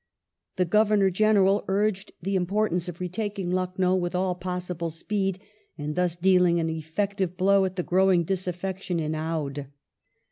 The 0.55 0.65
Governor 0.65 1.11
General 1.11 1.63
urged 1.67 2.13
the 2.23 2.35
importance 2.35 2.89
of 2.89 2.97
retak 2.97 3.37
ing 3.37 3.51
Lucknow 3.51 3.95
with 3.95 4.15
all 4.15 4.33
possible 4.33 4.89
speed, 4.89 5.37
and 5.77 5.95
thus 5.95 6.15
dealing 6.15 6.59
an 6.59 6.71
effective 6.71 7.37
blow 7.37 7.65
at 7.65 7.75
the 7.75 7.83
growing 7.83 8.23
disaffection 8.23 8.99
in 8.99 9.13
Oudh. 9.13 9.67